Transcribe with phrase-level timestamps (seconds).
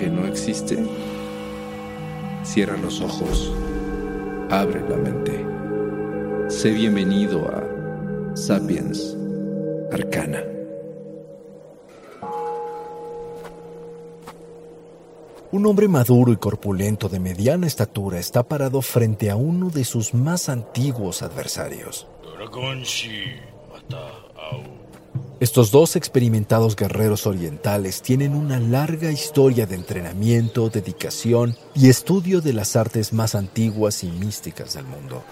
[0.00, 0.78] que no existe.
[2.42, 3.52] Cierra los ojos,
[4.48, 5.44] abre la mente.
[6.48, 9.14] Sé bienvenido a Sapiens
[9.92, 10.42] Arcana.
[15.52, 20.14] Un hombre maduro y corpulento de mediana estatura está parado frente a uno de sus
[20.14, 22.06] más antiguos adversarios.
[25.40, 32.52] Estos dos experimentados guerreros orientales tienen una larga historia de entrenamiento, dedicación y estudio de
[32.52, 35.24] las artes más antiguas y místicas del mundo.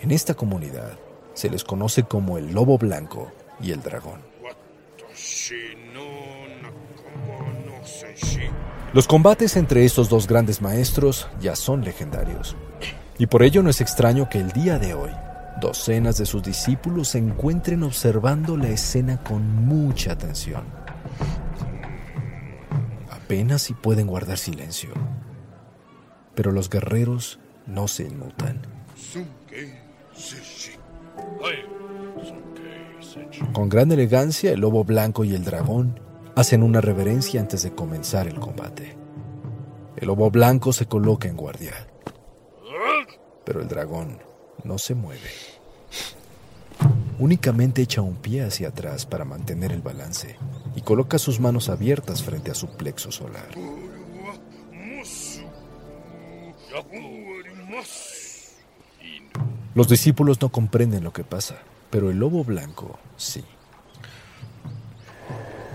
[0.00, 0.98] En esta comunidad
[1.34, 4.22] se les conoce como el lobo blanco y el dragón.
[8.94, 12.56] Los combates entre estos dos grandes maestros ya son legendarios.
[13.18, 15.10] Y por ello no es extraño que el día de hoy
[15.60, 20.64] docenas de sus discípulos se encuentren observando la escena con mucha atención.
[23.10, 24.90] Apenas si pueden guardar silencio.
[26.34, 28.60] Pero los guerreros no se inmutan.
[33.52, 35.98] Con gran elegancia, el lobo blanco y el dragón
[36.34, 38.96] hacen una reverencia antes de comenzar el combate.
[39.96, 41.72] El lobo blanco se coloca en guardia,
[43.44, 44.25] pero el dragón
[44.64, 45.30] no se mueve.
[47.18, 50.36] Únicamente echa un pie hacia atrás para mantener el balance
[50.74, 53.48] y coloca sus manos abiertas frente a su plexo solar.
[59.74, 61.56] Los discípulos no comprenden lo que pasa,
[61.90, 63.44] pero el lobo blanco sí.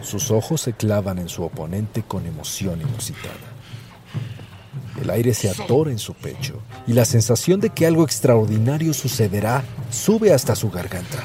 [0.01, 3.50] Sus ojos se clavan en su oponente con emoción inusitada.
[5.01, 9.63] El aire se atora en su pecho y la sensación de que algo extraordinario sucederá
[9.89, 11.23] sube hasta su garganta.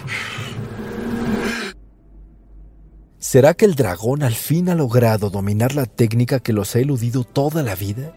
[3.19, 7.25] ¿Será que el dragón al fin ha logrado dominar la técnica que los ha eludido
[7.25, 8.15] toda la vida?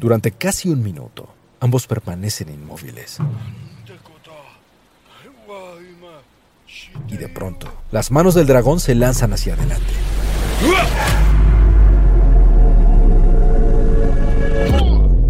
[0.00, 1.28] Durante casi un minuto,
[1.60, 3.18] ambos permanecen inmóviles.
[7.08, 9.92] Y de pronto, las manos del dragón se lanzan hacia adelante.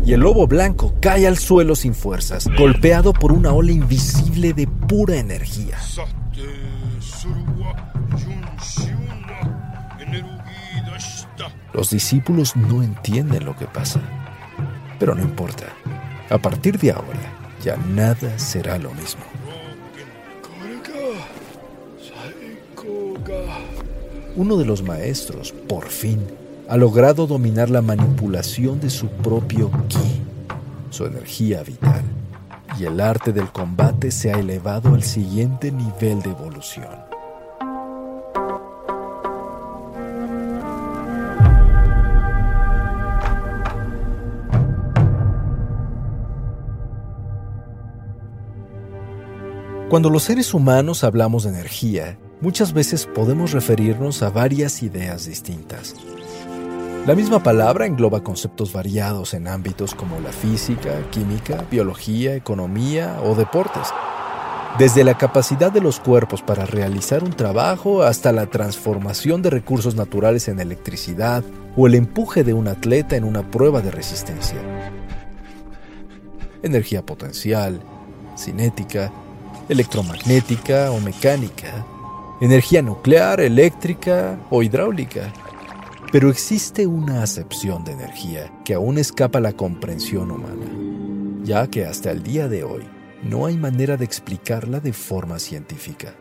[0.05, 4.67] Y el lobo blanco cae al suelo sin fuerzas, golpeado por una ola invisible de
[4.67, 5.77] pura energía.
[11.75, 14.01] Los discípulos no entienden lo que pasa,
[14.99, 15.67] pero no importa.
[16.31, 17.21] A partir de ahora,
[17.63, 19.38] ya nada será lo mismo.
[24.39, 26.25] Uno de los maestros, por fin,
[26.69, 30.23] ha logrado dominar la manipulación de su propio ki,
[30.91, 32.05] su energía vital,
[32.79, 36.87] y el arte del combate se ha elevado al siguiente nivel de evolución.
[49.89, 55.95] Cuando los seres humanos hablamos de energía, muchas veces podemos referirnos a varias ideas distintas.
[57.07, 63.35] La misma palabra engloba conceptos variados en ámbitos como la física, química, biología, economía o
[63.35, 63.89] deportes.
[64.79, 69.97] desde la capacidad de los cuerpos para realizar un trabajo hasta la transformación de recursos
[69.97, 71.43] naturales en electricidad
[71.77, 74.59] o el empuje de un atleta en una prueba de resistencia.
[76.63, 77.81] Energía potencial,
[78.37, 79.11] cinética,
[79.69, 81.85] electromagnética o mecánica,
[82.41, 85.33] energía nuclear, eléctrica o hidráulica.
[86.11, 90.67] Pero existe una acepción de energía que aún escapa a la comprensión humana,
[91.45, 92.85] ya que hasta el día de hoy
[93.23, 96.15] no hay manera de explicarla de forma científica.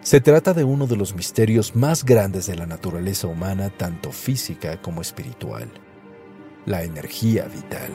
[0.00, 4.80] Se trata de uno de los misterios más grandes de la naturaleza humana, tanto física
[4.80, 5.68] como espiritual,
[6.64, 7.90] la energía vital.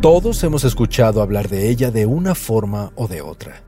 [0.00, 3.62] Todos hemos escuchado hablar de ella de una forma o de otra,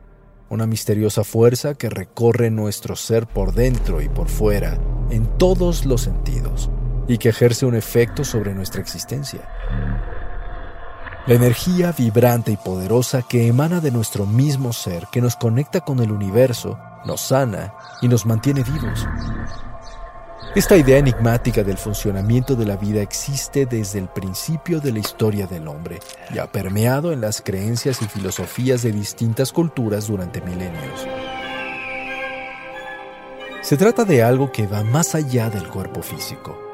[0.50, 6.02] una misteriosa fuerza que recorre nuestro ser por dentro y por fuera, en todos los
[6.02, 6.70] sentidos,
[7.08, 9.49] y que ejerce un efecto sobre nuestra existencia.
[11.26, 16.00] La energía vibrante y poderosa que emana de nuestro mismo ser, que nos conecta con
[16.00, 17.73] el universo, nos sana
[18.03, 19.06] y nos mantiene vivos.
[20.55, 25.47] Esta idea enigmática del funcionamiento de la vida existe desde el principio de la historia
[25.47, 26.00] del hombre
[26.35, 31.06] y ha permeado en las creencias y filosofías de distintas culturas durante milenios.
[33.62, 36.70] Se trata de algo que va más allá del cuerpo físico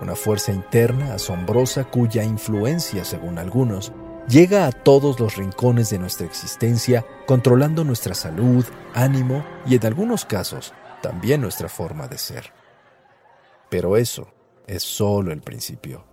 [0.00, 3.92] una fuerza interna asombrosa cuya influencia, según algunos,
[4.28, 10.24] llega a todos los rincones de nuestra existencia, controlando nuestra salud, ánimo y en algunos
[10.24, 10.72] casos
[11.02, 12.59] también nuestra forma de ser.
[13.70, 14.28] Pero eso
[14.66, 16.04] es solo el principio.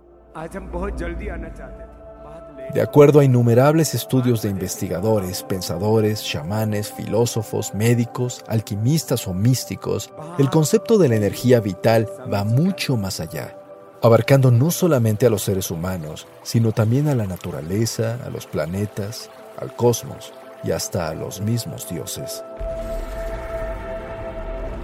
[2.74, 10.50] De acuerdo a innumerables estudios de investigadores, pensadores, chamanes, filósofos, médicos, alquimistas o místicos, el
[10.50, 13.58] concepto de la energía vital va mucho más allá
[14.02, 19.30] abarcando no solamente a los seres humanos, sino también a la naturaleza, a los planetas,
[19.58, 20.32] al cosmos
[20.62, 22.42] y hasta a los mismos dioses.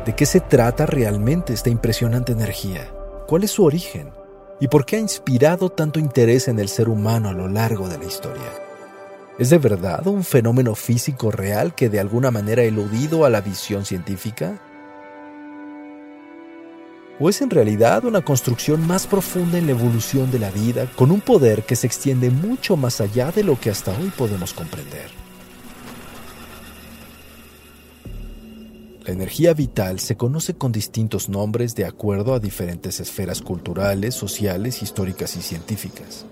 [0.04, 2.92] ¿De qué se trata realmente esta impresionante energía?
[3.26, 4.12] ¿Cuál es su origen?
[4.60, 7.96] ¿Y por qué ha inspirado tanto interés en el ser humano a lo largo de
[7.96, 8.52] la historia?
[9.38, 13.40] ¿Es de verdad un fenómeno físico real que de alguna manera ha eludido a la
[13.40, 14.60] visión científica?
[17.18, 21.10] ¿O es en realidad una construcción más profunda en la evolución de la vida, con
[21.12, 25.23] un poder que se extiende mucho más allá de lo que hasta hoy podemos comprender?
[29.04, 34.82] La energía vital se conoce con distintos nombres de acuerdo a diferentes esferas culturales, sociales,
[34.82, 36.24] históricas y científicas.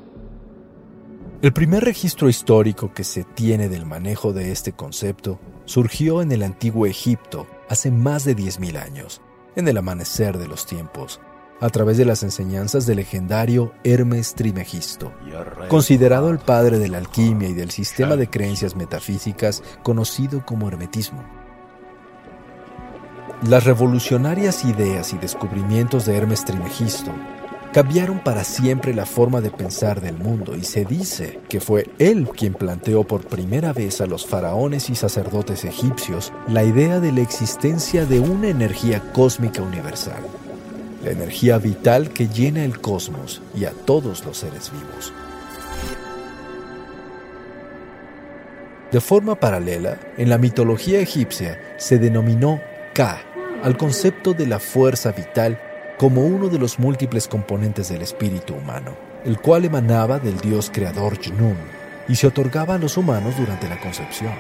[1.42, 6.42] El primer registro histórico que se tiene del manejo de este concepto surgió en el
[6.42, 9.20] antiguo Egipto hace más de 10.000 años,
[9.54, 11.20] en el amanecer de los tiempos,
[11.60, 15.12] a través de las enseñanzas del legendario Hermes Trimegisto,
[15.68, 21.41] considerado el padre de la alquimia y del sistema de creencias metafísicas conocido como hermetismo.
[23.48, 27.10] Las revolucionarias ideas y descubrimientos de Hermes Trimegisto
[27.72, 32.28] cambiaron para siempre la forma de pensar del mundo y se dice que fue él
[32.28, 37.22] quien planteó por primera vez a los faraones y sacerdotes egipcios la idea de la
[37.22, 40.22] existencia de una energía cósmica universal,
[41.02, 45.12] la energía vital que llena el cosmos y a todos los seres vivos.
[48.92, 52.60] De forma paralela, en la mitología egipcia se denominó
[52.94, 53.31] Ka
[53.62, 55.60] al concepto de la fuerza vital
[55.98, 58.90] como uno de los múltiples componentes del espíritu humano,
[59.24, 61.56] el cual emanaba del dios creador Jnun
[62.08, 64.32] y se otorgaba a los humanos durante la concepción.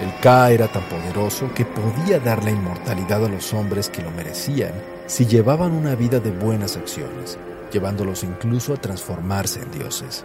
[0.00, 4.10] El Ka era tan poderoso que podía dar la inmortalidad a los hombres que lo
[4.12, 4.72] merecían
[5.06, 7.36] si llevaban una vida de buenas acciones,
[7.72, 10.24] llevándolos incluso a transformarse en dioses.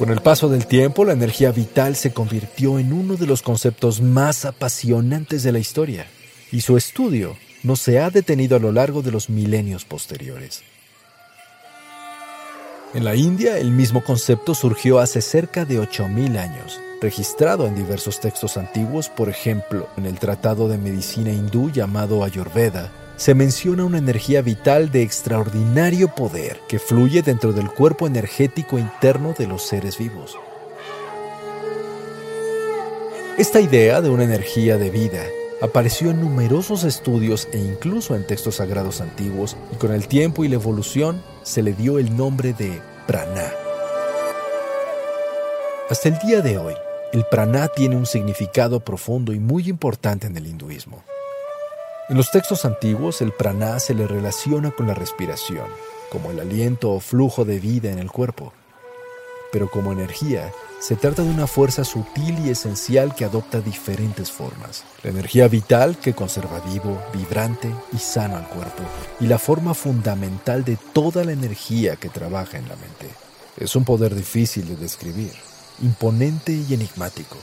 [0.00, 4.00] Con el paso del tiempo, la energía vital se convirtió en uno de los conceptos
[4.00, 6.06] más apasionantes de la historia,
[6.50, 10.62] y su estudio no se ha detenido a lo largo de los milenios posteriores.
[12.94, 18.20] En la India, el mismo concepto surgió hace cerca de 8.000 años, registrado en diversos
[18.20, 22.90] textos antiguos, por ejemplo, en el Tratado de Medicina hindú llamado Ayurveda,
[23.20, 29.34] se menciona una energía vital de extraordinario poder que fluye dentro del cuerpo energético interno
[29.38, 30.38] de los seres vivos.
[33.36, 35.22] Esta idea de una energía de vida
[35.60, 40.48] apareció en numerosos estudios e incluso en textos sagrados antiguos y con el tiempo y
[40.48, 43.52] la evolución se le dio el nombre de prana.
[45.90, 46.74] Hasta el día de hoy,
[47.12, 51.04] el prana tiene un significado profundo y muy importante en el hinduismo.
[52.10, 55.66] En los textos antiguos, el prana se le relaciona con la respiración,
[56.10, 58.52] como el aliento o flujo de vida en el cuerpo.
[59.52, 64.82] Pero como energía, se trata de una fuerza sutil y esencial que adopta diferentes formas.
[65.04, 68.82] La energía vital que conserva vivo, vibrante y sano al cuerpo,
[69.20, 73.08] y la forma fundamental de toda la energía que trabaja en la mente.
[73.56, 75.30] Es un poder difícil de describir,
[75.80, 77.36] imponente y enigmático,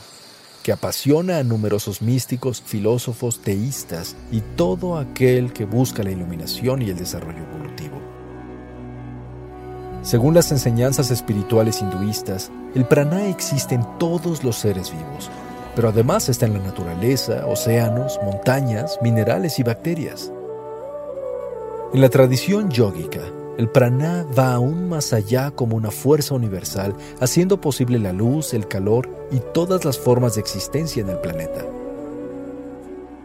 [0.68, 6.90] que apasiona a numerosos místicos, filósofos, teístas y todo aquel que busca la iluminación y
[6.90, 7.96] el desarrollo evolutivo.
[10.02, 15.30] Según las enseñanzas espirituales hinduistas, el prana existe en todos los seres vivos,
[15.74, 20.30] pero además está en la naturaleza, océanos, montañas, minerales y bacterias.
[21.94, 23.22] En la tradición yógica,
[23.58, 28.68] el prana va aún más allá como una fuerza universal, haciendo posible la luz, el
[28.68, 31.66] calor y todas las formas de existencia en el planeta.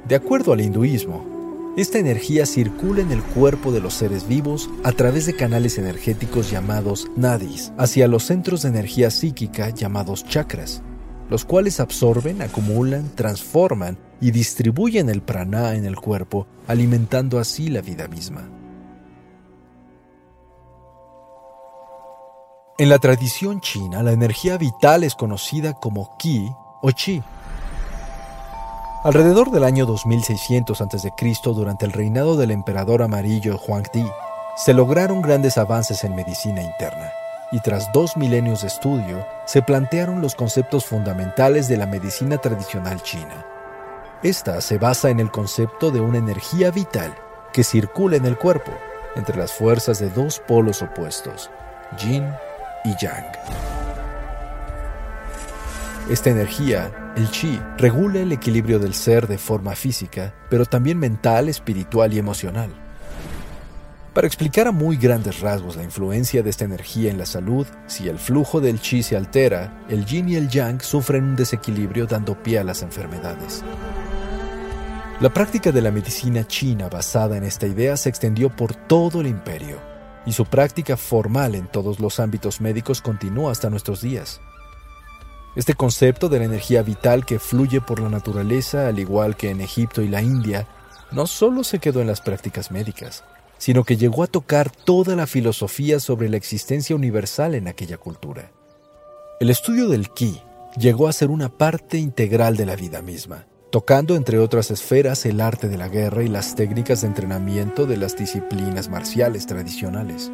[0.07, 4.91] De acuerdo al hinduismo, esta energía circula en el cuerpo de los seres vivos a
[4.91, 10.81] través de canales energéticos llamados nadis hacia los centros de energía psíquica llamados chakras,
[11.29, 17.81] los cuales absorben, acumulan, transforman y distribuyen el prana en el cuerpo, alimentando así la
[17.81, 18.49] vida misma.
[22.83, 27.23] En la tradición china, la energía vital es conocida como Qi o Chi.
[29.05, 31.13] Alrededor del año 2600 a.C.,
[31.45, 34.05] durante el reinado del emperador amarillo Huangdi,
[34.57, 37.09] se lograron grandes avances en medicina interna,
[37.53, 43.01] y tras dos milenios de estudio, se plantearon los conceptos fundamentales de la medicina tradicional
[43.01, 43.45] china.
[44.23, 47.15] Esta se basa en el concepto de una energía vital
[47.53, 48.73] que circula en el cuerpo,
[49.15, 51.49] entre las fuerzas de dos polos opuestos,
[51.97, 52.25] yin
[52.83, 53.25] y yang.
[56.09, 61.47] Esta energía, el chi, regula el equilibrio del ser de forma física, pero también mental,
[61.47, 62.69] espiritual y emocional.
[64.13, 68.09] Para explicar a muy grandes rasgos la influencia de esta energía en la salud, si
[68.09, 72.41] el flujo del chi se altera, el yin y el yang sufren un desequilibrio dando
[72.41, 73.63] pie a las enfermedades.
[75.19, 79.27] La práctica de la medicina china basada en esta idea se extendió por todo el
[79.27, 79.79] imperio,
[80.25, 84.41] y su práctica formal en todos los ámbitos médicos continúa hasta nuestros días.
[85.55, 89.61] Este concepto de la energía vital que fluye por la naturaleza, al igual que en
[89.61, 90.67] Egipto y la India,
[91.11, 93.23] no solo se quedó en las prácticas médicas,
[93.59, 98.51] sino que llegó a tocar toda la filosofía sobre la existencia universal en aquella cultura.
[99.39, 100.41] El estudio del ki
[100.77, 105.41] llegó a ser una parte integral de la vida misma, tocando entre otras esferas el
[105.41, 110.31] arte de la guerra y las técnicas de entrenamiento de las disciplinas marciales tradicionales.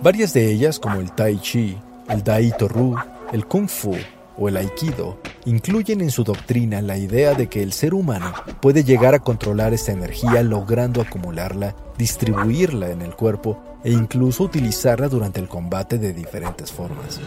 [0.00, 1.76] Varias de ellas, como el Tai Chi,
[2.08, 2.94] el Dai Ru,
[3.32, 3.96] el Kung Fu
[4.36, 8.84] o el Aikido, incluyen en su doctrina la idea de que el ser humano puede
[8.84, 15.40] llegar a controlar esta energía logrando acumularla, distribuirla en el cuerpo e incluso utilizarla durante
[15.40, 17.18] el combate de diferentes formas.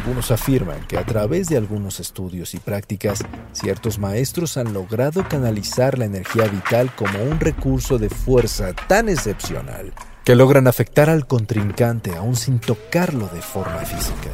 [0.00, 5.98] Algunos afirman que a través de algunos estudios y prácticas, ciertos maestros han logrado canalizar
[5.98, 9.92] la energía vital como un recurso de fuerza tan excepcional
[10.24, 14.30] que logran afectar al contrincante aún sin tocarlo de forma física.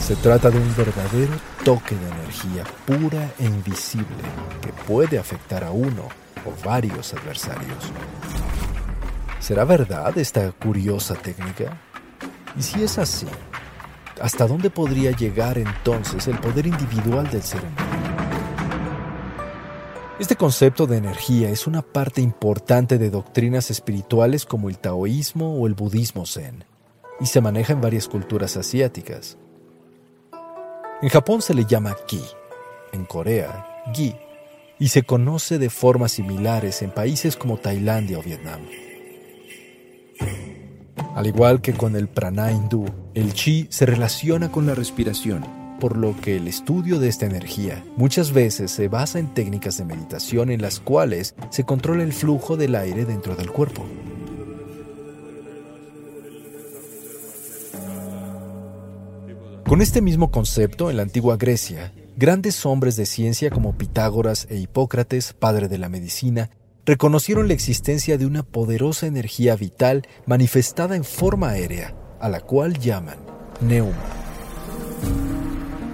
[0.00, 4.06] Se trata de un verdadero toque de energía pura e invisible
[4.62, 6.08] que puede afectar a uno
[6.46, 7.84] o varios adversarios.
[9.40, 11.78] ¿Será verdad esta curiosa técnica?
[12.56, 13.26] Y si es así,
[14.20, 18.10] ¿Hasta dónde podría llegar entonces el poder individual del ser humano?
[20.18, 25.66] Este concepto de energía es una parte importante de doctrinas espirituales como el taoísmo o
[25.66, 26.64] el budismo zen,
[27.18, 29.38] y se maneja en varias culturas asiáticas.
[31.00, 32.20] En Japón se le llama ki,
[32.92, 34.14] en Corea, gi,
[34.78, 38.60] y se conoce de formas similares en países como Tailandia o Vietnam.
[41.14, 45.44] Al igual que con el prana hindú, el chi se relaciona con la respiración,
[45.80, 49.84] por lo que el estudio de esta energía muchas veces se basa en técnicas de
[49.84, 53.84] meditación en las cuales se controla el flujo del aire dentro del cuerpo.
[59.66, 64.56] Con este mismo concepto, en la antigua Grecia, grandes hombres de ciencia como Pitágoras e
[64.56, 66.50] Hipócrates, padre de la medicina,
[66.90, 72.80] reconocieron la existencia de una poderosa energía vital manifestada en forma aérea, a la cual
[72.80, 73.18] llaman
[73.60, 73.94] neuma.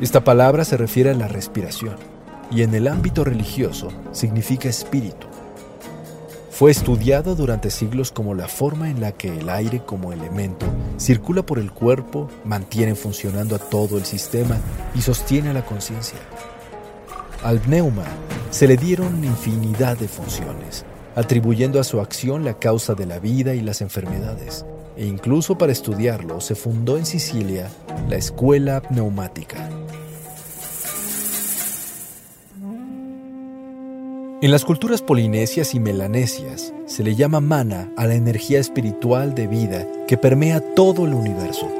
[0.00, 1.96] Esta palabra se refiere a la respiración
[2.50, 5.26] y en el ámbito religioso significa espíritu.
[6.50, 10.64] Fue estudiado durante siglos como la forma en la que el aire como elemento
[10.98, 14.56] circula por el cuerpo, mantiene funcionando a todo el sistema
[14.94, 16.18] y sostiene a la conciencia.
[17.46, 18.02] Al neuma
[18.50, 20.84] se le dieron infinidad de funciones,
[21.14, 24.66] atribuyendo a su acción la causa de la vida y las enfermedades.
[24.96, 27.70] E incluso para estudiarlo se fundó en Sicilia
[28.08, 29.70] la Escuela Pneumática.
[34.42, 39.46] En las culturas polinesias y melanesias se le llama mana a la energía espiritual de
[39.46, 41.70] vida que permea todo el universo.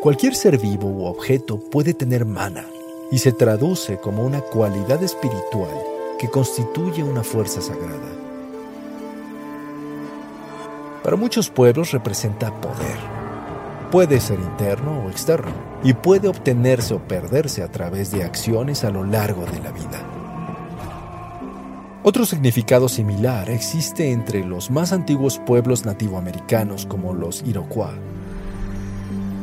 [0.00, 2.66] Cualquier ser vivo u objeto puede tener mana
[3.14, 5.70] y se traduce como una cualidad espiritual
[6.18, 8.10] que constituye una fuerza sagrada.
[11.04, 12.96] Para muchos pueblos representa poder.
[13.92, 15.52] Puede ser interno o externo
[15.84, 20.02] y puede obtenerse o perderse a través de acciones a lo largo de la vida.
[22.02, 27.94] Otro significado similar existe entre los más antiguos pueblos nativoamericanos como los Iroquois.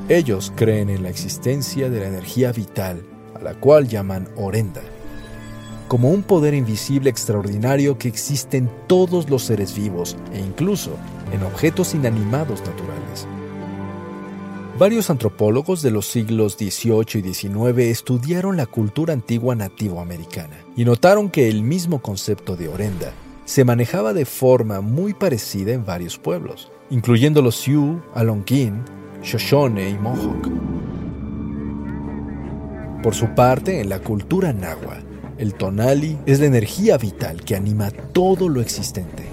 [0.09, 3.05] Ellos creen en la existencia de la energía vital
[3.41, 4.81] la cual llaman Orenda,
[5.87, 10.91] como un poder invisible extraordinario que existe en todos los seres vivos e incluso
[11.33, 13.27] en objetos inanimados naturales.
[14.79, 21.29] Varios antropólogos de los siglos XVIII y XIX estudiaron la cultura antigua nativoamericana y notaron
[21.29, 23.13] que el mismo concepto de Orenda
[23.45, 28.81] se manejaba de forma muy parecida en varios pueblos, incluyendo los Sioux, Algonquin,
[29.21, 30.49] Shoshone y Mohawk.
[33.03, 35.01] Por su parte, en la cultura náhuatl,
[35.39, 39.23] el tonali es la energía vital que anima todo lo existente.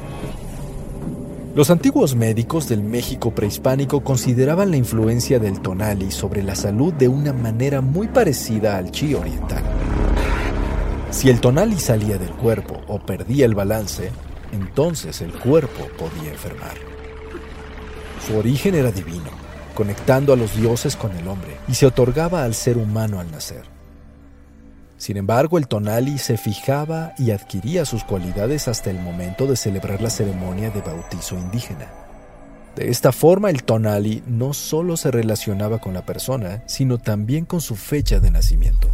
[1.54, 7.08] Los antiguos médicos del México prehispánico consideraban la influencia del tonali sobre la salud de
[7.08, 9.64] una manera muy parecida al chi oriental.
[11.10, 14.10] Si el tonali salía del cuerpo o perdía el balance,
[14.52, 16.76] entonces el cuerpo podía enfermar.
[18.26, 19.47] Su origen era divino
[19.78, 23.62] conectando a los dioses con el hombre, y se otorgaba al ser humano al nacer.
[24.96, 30.02] Sin embargo, el tonali se fijaba y adquiría sus cualidades hasta el momento de celebrar
[30.02, 31.92] la ceremonia de bautizo indígena.
[32.74, 37.60] De esta forma, el tonali no solo se relacionaba con la persona, sino también con
[37.60, 38.88] su fecha de nacimiento.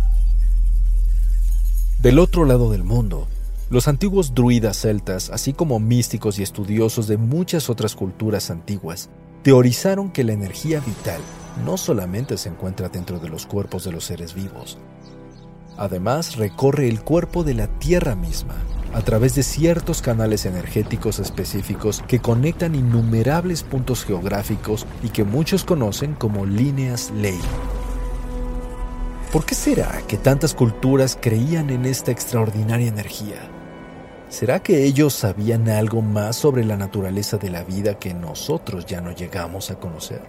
[1.98, 3.26] Del otro lado del mundo,
[3.70, 9.08] los antiguos druidas celtas, así como místicos y estudiosos de muchas otras culturas antiguas,
[9.44, 11.20] teorizaron que la energía vital
[11.66, 14.78] no solamente se encuentra dentro de los cuerpos de los seres vivos,
[15.76, 18.54] además recorre el cuerpo de la Tierra misma
[18.94, 25.64] a través de ciertos canales energéticos específicos que conectan innumerables puntos geográficos y que muchos
[25.64, 27.40] conocen como líneas ley.
[29.30, 33.53] ¿Por qué será que tantas culturas creían en esta extraordinaria energía?
[34.28, 39.00] ¿Será que ellos sabían algo más sobre la naturaleza de la vida que nosotros ya
[39.00, 40.22] no llegamos a conocer?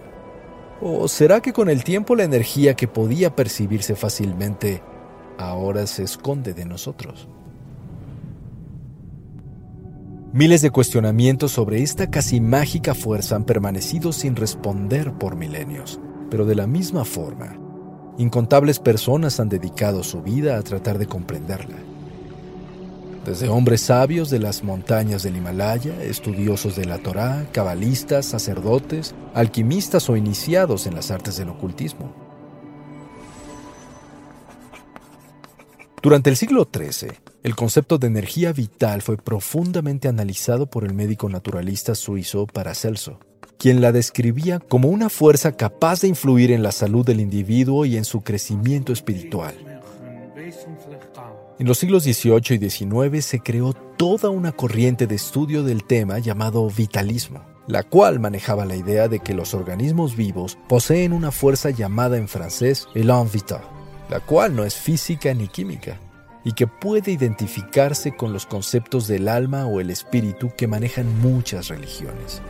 [0.80, 4.82] ¿O será que con el tiempo la energía que podía percibirse fácilmente
[5.38, 7.28] ahora se esconde de nosotros?
[10.32, 15.98] Miles de cuestionamientos sobre esta casi mágica fuerza han permanecido sin responder por milenios,
[16.30, 17.58] pero de la misma forma,
[18.18, 21.95] incontables personas han dedicado su vida a tratar de comprenderla
[23.26, 30.08] desde hombres sabios de las montañas del Himalaya, estudiosos de la Torá, cabalistas, sacerdotes, alquimistas
[30.08, 32.14] o iniciados en las artes del ocultismo.
[36.02, 37.10] Durante el siglo XIII,
[37.42, 43.18] el concepto de energía vital fue profundamente analizado por el médico naturalista suizo Paracelso,
[43.58, 47.96] quien la describía como una fuerza capaz de influir en la salud del individuo y
[47.96, 49.65] en su crecimiento espiritual.
[51.58, 56.18] En los siglos XVIII y XIX se creó toda una corriente de estudio del tema
[56.18, 61.70] llamado vitalismo, la cual manejaba la idea de que los organismos vivos poseen una fuerza
[61.70, 63.62] llamada en francés élan vital,
[64.10, 65.98] la cual no es física ni química,
[66.44, 71.68] y que puede identificarse con los conceptos del alma o el espíritu que manejan muchas
[71.68, 72.42] religiones.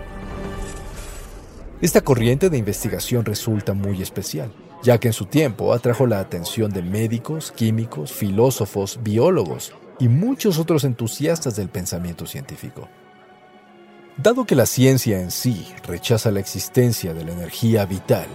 [1.80, 4.50] Esta corriente de investigación resulta muy especial,
[4.86, 10.60] ya que en su tiempo atrajo la atención de médicos, químicos, filósofos, biólogos y muchos
[10.60, 12.88] otros entusiastas del pensamiento científico.
[14.16, 18.28] Dado que la ciencia en sí rechaza la existencia de la energía vital,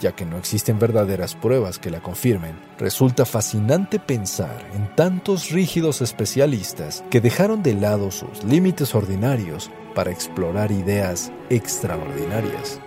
[0.00, 6.02] ya que no existen verdaderas pruebas que la confirmen, resulta fascinante pensar en tantos rígidos
[6.02, 12.80] especialistas que dejaron de lado sus límites ordinarios para explorar ideas extraordinarias.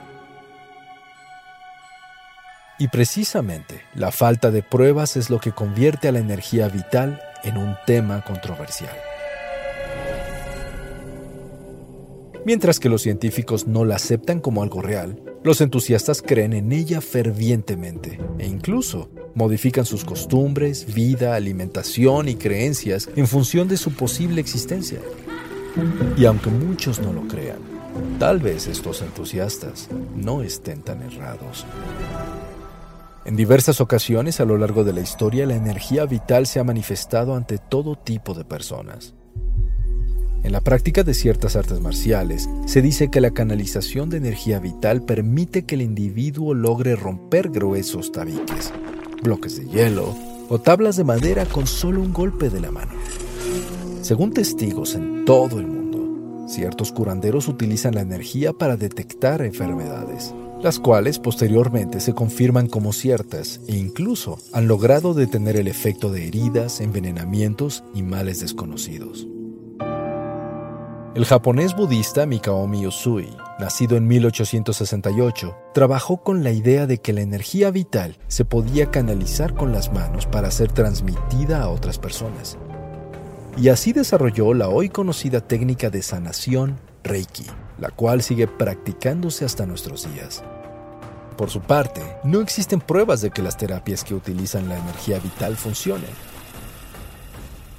[2.79, 7.57] Y precisamente la falta de pruebas es lo que convierte a la energía vital en
[7.57, 8.95] un tema controversial.
[12.45, 17.01] Mientras que los científicos no la aceptan como algo real, los entusiastas creen en ella
[17.01, 24.41] fervientemente e incluso Modifican sus costumbres, vida, alimentación y creencias en función de su posible
[24.41, 24.99] existencia.
[26.17, 27.59] Y aunque muchos no lo crean,
[28.17, 31.67] tal vez estos entusiastas no estén tan errados.
[33.27, 37.35] En diversas ocasiones a lo largo de la historia la energía vital se ha manifestado
[37.35, 39.15] ante todo tipo de personas.
[40.43, 45.01] En la práctica de ciertas artes marciales, se dice que la canalización de energía vital
[45.01, 48.71] permite que el individuo logre romper gruesos tabiques,
[49.21, 50.15] bloques de hielo
[50.47, 52.93] o tablas de madera con solo un golpe de la mano.
[54.03, 60.79] Según testigos en todo el mundo, ciertos curanderos utilizan la energía para detectar enfermedades, las
[60.79, 66.81] cuales posteriormente se confirman como ciertas e incluso han logrado detener el efecto de heridas,
[66.81, 69.27] envenenamientos y males desconocidos.
[71.17, 73.27] El japonés budista Mikaomi Usui,
[73.59, 79.55] nacido en 1868, trabajó con la idea de que la energía vital se podía canalizar
[79.55, 82.59] con las manos para ser transmitida a otras personas.
[83.57, 87.47] Y así desarrolló la hoy conocida técnica de sanación Reiki,
[87.79, 90.43] la cual sigue practicándose hasta nuestros días.
[91.37, 95.55] Por su parte, no existen pruebas de que las terapias que utilizan la energía vital
[95.55, 96.09] funcionen,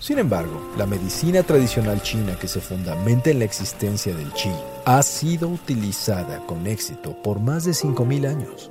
[0.01, 4.53] sin embargo, la medicina tradicional china que se fundamenta en la existencia del chi
[4.85, 8.71] ha sido utilizada con éxito por más de 5.000 años.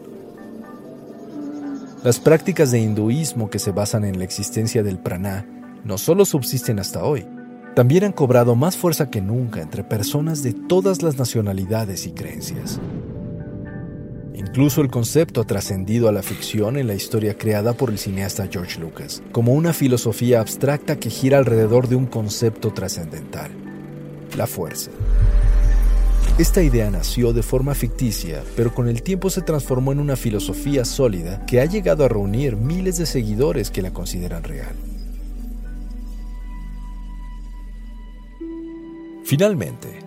[2.03, 5.45] Las prácticas de hinduismo que se basan en la existencia del prana
[5.83, 7.27] no solo subsisten hasta hoy,
[7.77, 12.79] también han cobrado más fuerza que nunca entre personas de todas las nacionalidades y creencias.
[14.33, 18.47] Incluso el concepto ha trascendido a la ficción en la historia creada por el cineasta
[18.51, 23.51] George Lucas, como una filosofía abstracta que gira alrededor de un concepto trascendental,
[24.35, 24.89] la fuerza.
[26.39, 30.83] Esta idea nació de forma ficticia, pero con el tiempo se transformó en una filosofía
[30.83, 34.86] sólida que ha llegado a reunir miles de seguidores que la consideran real.
[39.27, 39.99] Finalmente,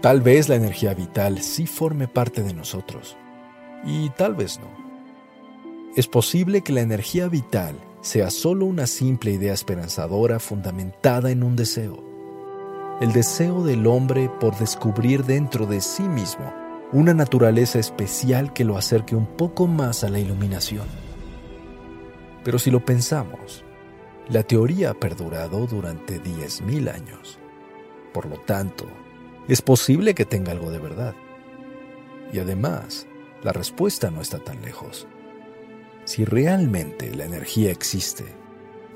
[0.00, 3.16] tal vez la energía vital sí forme parte de nosotros
[3.86, 4.66] y tal vez no.
[5.94, 11.54] Es posible que la energía vital sea solo una simple idea esperanzadora fundamentada en un
[11.54, 12.02] deseo.
[13.00, 16.52] El deseo del hombre por descubrir dentro de sí mismo
[16.90, 20.88] una naturaleza especial que lo acerque un poco más a la iluminación.
[22.42, 23.64] Pero si lo pensamos,
[24.28, 27.38] la teoría ha perdurado durante 10.000 años.
[28.14, 28.86] Por lo tanto,
[29.48, 31.14] es posible que tenga algo de verdad.
[32.32, 33.08] Y además,
[33.42, 35.08] la respuesta no está tan lejos.
[36.04, 38.24] Si realmente la energía existe,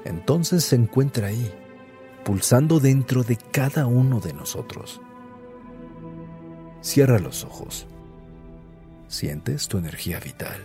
[0.04, 1.52] entonces se encuentra ahí,
[2.24, 5.00] pulsando dentro de cada uno de nosotros.
[6.80, 7.88] Cierra los ojos.
[9.08, 10.60] ¿Sientes tu energía vital?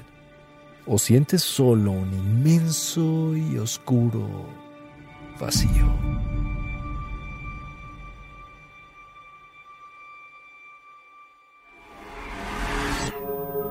[0.86, 4.46] ¿O sientes solo un inmenso y oscuro
[5.40, 6.33] vacío?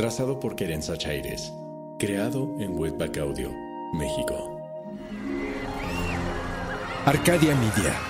[0.00, 1.52] Trazado por Querenza Chaires.
[1.98, 3.52] Creado en Webback Audio,
[3.92, 4.58] México.
[7.04, 8.09] Arcadia Media.